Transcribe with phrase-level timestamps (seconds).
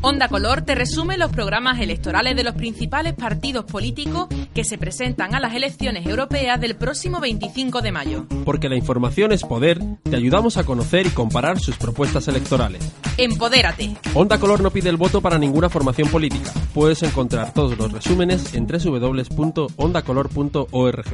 [0.00, 5.34] Onda Color te resume los programas electorales de los principales partidos políticos que se presentan
[5.34, 8.24] a las elecciones europeas del próximo 25 de mayo.
[8.44, 12.92] Porque la información es poder, te ayudamos a conocer y comparar sus propuestas electorales.
[13.16, 13.96] Empodérate.
[14.14, 16.52] Onda Color no pide el voto para ninguna formación política.
[16.72, 21.06] Puedes encontrar todos los resúmenes en www.ondacolor.org.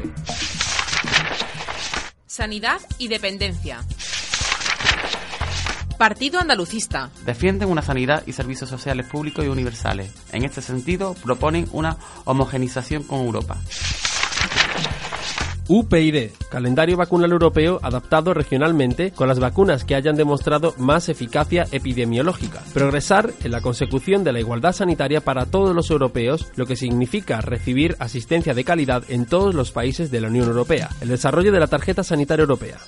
[2.26, 3.80] Sanidad y dependencia.
[5.98, 7.10] Partido Andalucista.
[7.24, 10.12] Defienden una sanidad y servicios sociales públicos y universales.
[10.32, 13.58] En este sentido, proponen una homogenización con Europa.
[15.66, 22.60] UPyD, calendario vacunal europeo adaptado regionalmente con las vacunas que hayan demostrado más eficacia epidemiológica.
[22.74, 27.40] Progresar en la consecución de la igualdad sanitaria para todos los europeos, lo que significa
[27.40, 30.90] recibir asistencia de calidad en todos los países de la Unión Europea.
[31.00, 32.78] El desarrollo de la tarjeta sanitaria europea.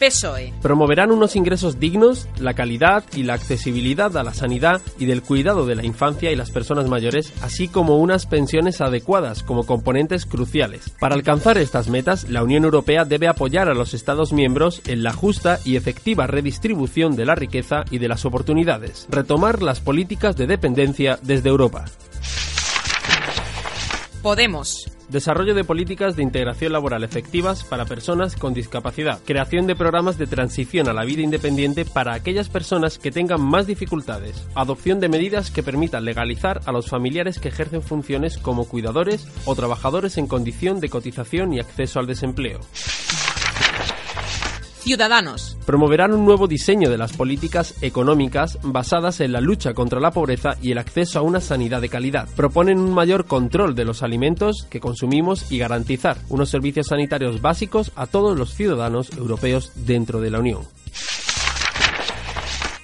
[0.00, 0.54] PSOE.
[0.62, 5.66] Promoverán unos ingresos dignos, la calidad y la accesibilidad a la sanidad y del cuidado
[5.66, 10.90] de la infancia y las personas mayores, así como unas pensiones adecuadas como componentes cruciales.
[10.98, 15.12] Para alcanzar estas metas, la Unión Europea debe apoyar a los Estados miembros en la
[15.12, 19.06] justa y efectiva redistribución de la riqueza y de las oportunidades.
[19.10, 21.84] Retomar las políticas de dependencia desde Europa.
[24.22, 24.86] Podemos.
[25.08, 29.18] Desarrollo de políticas de integración laboral efectivas para personas con discapacidad.
[29.24, 33.66] Creación de programas de transición a la vida independiente para aquellas personas que tengan más
[33.66, 34.46] dificultades.
[34.54, 39.56] Adopción de medidas que permitan legalizar a los familiares que ejercen funciones como cuidadores o
[39.56, 42.60] trabajadores en condición de cotización y acceso al desempleo.
[44.90, 45.56] Ciudadanos.
[45.66, 50.56] Promoverán un nuevo diseño de las políticas económicas basadas en la lucha contra la pobreza
[50.60, 52.28] y el acceso a una sanidad de calidad.
[52.34, 57.92] Proponen un mayor control de los alimentos que consumimos y garantizar unos servicios sanitarios básicos
[57.94, 60.62] a todos los ciudadanos europeos dentro de la Unión.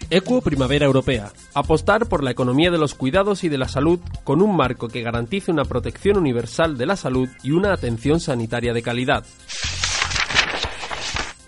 [0.09, 1.33] Equo Primavera Europea.
[1.55, 5.03] Apostar por la economía de los cuidados y de la salud con un marco que
[5.03, 9.25] garantice una protección universal de la salud y una atención sanitaria de calidad.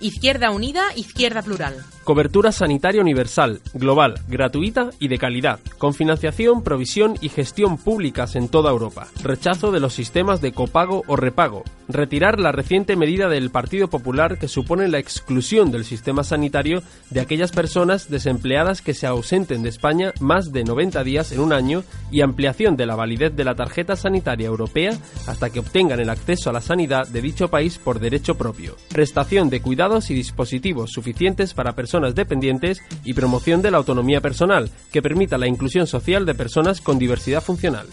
[0.01, 1.85] Izquierda Unida, Izquierda Plural.
[2.09, 8.49] Cobertura sanitaria universal, global, gratuita y de calidad, con financiación, provisión y gestión públicas en
[8.49, 9.09] toda Europa.
[9.23, 11.65] Rechazo de los sistemas de copago o repago.
[11.87, 17.21] Retirar la reciente medida del Partido Popular que supone la exclusión del sistema sanitario de
[17.21, 21.85] aquellas personas desempleadas que se ausenten de España más de 90 días en un año
[22.11, 26.49] y ampliación de la validez de la tarjeta sanitaria europea hasta que obtengan el acceso
[26.49, 28.77] a la sanidad de dicho país por derecho propio.
[28.89, 34.71] Prestación de cuidados y dispositivos suficientes para personas dependientes y promoción de la autonomía personal,
[34.93, 37.87] que permita la inclusión social de personas con diversidad funcional.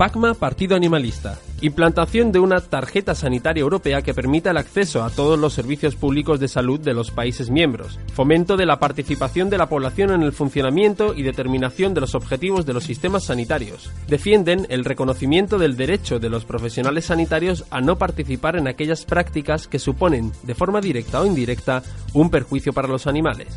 [0.00, 1.38] PACMA Partido Animalista.
[1.60, 6.40] Implantación de una tarjeta sanitaria europea que permita el acceso a todos los servicios públicos
[6.40, 7.98] de salud de los países miembros.
[8.14, 12.64] Fomento de la participación de la población en el funcionamiento y determinación de los objetivos
[12.64, 13.90] de los sistemas sanitarios.
[14.08, 19.68] Defienden el reconocimiento del derecho de los profesionales sanitarios a no participar en aquellas prácticas
[19.68, 21.82] que suponen, de forma directa o indirecta,
[22.14, 23.48] un perjuicio para los animales.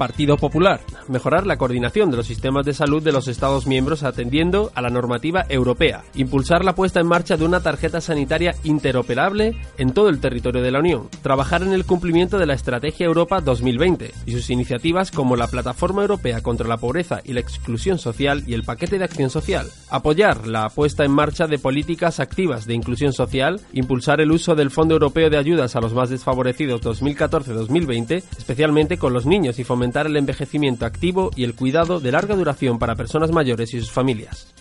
[0.00, 0.80] Partido Popular.
[1.08, 4.88] Mejorar la coordinación de los sistemas de salud de los Estados miembros atendiendo a la
[4.88, 6.04] normativa europea.
[6.14, 10.70] Impulsar la puesta en marcha de una tarjeta sanitaria interoperable en todo el territorio de
[10.70, 11.10] la Unión.
[11.20, 16.00] Trabajar en el cumplimiento de la Estrategia Europa 2020 y sus iniciativas como la Plataforma
[16.00, 19.66] Europea contra la Pobreza y la Exclusión Social y el Paquete de Acción Social.
[19.90, 23.60] Apoyar la puesta en marcha de políticas activas de inclusión social.
[23.74, 29.12] Impulsar el uso del Fondo Europeo de Ayudas a los Más Desfavorecidos 2014-2020, especialmente con
[29.12, 33.30] los niños y fomentar el envejecimiento activo y el cuidado de larga duración para personas
[33.32, 34.52] mayores y sus familias.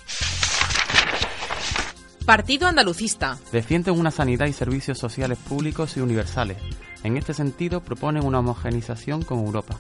[2.26, 3.40] Partido Andalucista.
[3.52, 6.58] Defienden una sanidad y servicios sociales públicos y universales.
[7.04, 9.80] En este sentido, proponen una homogenización con Europa.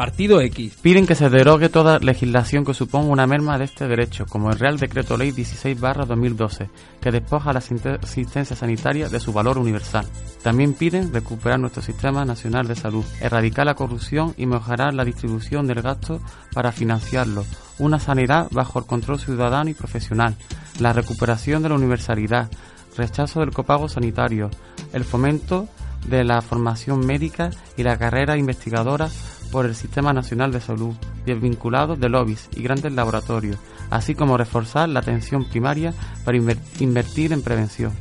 [0.00, 0.78] Partido X.
[0.80, 4.58] Piden que se derogue toda legislación que suponga una merma de este derecho, como el
[4.58, 6.70] Real Decreto Ley 16-2012,
[7.02, 10.06] que despoja la asistencia sanitaria de su valor universal.
[10.42, 15.66] También piden recuperar nuestro sistema nacional de salud, erradicar la corrupción y mejorar la distribución
[15.66, 16.22] del gasto
[16.54, 17.44] para financiarlo,
[17.78, 20.34] una sanidad bajo el control ciudadano y profesional,
[20.78, 22.50] la recuperación de la universalidad,
[22.96, 24.48] rechazo del copago sanitario,
[24.94, 25.68] el fomento
[26.08, 29.10] de la formación médica y la carrera investigadora
[29.50, 30.94] por el Sistema Nacional de Salud,
[31.26, 33.58] desvinculados de lobbies y grandes laboratorios,
[33.90, 35.92] así como reforzar la atención primaria
[36.24, 36.38] para
[36.78, 37.92] invertir en prevención.